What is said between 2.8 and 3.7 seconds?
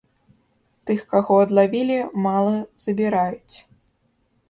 забіраюць.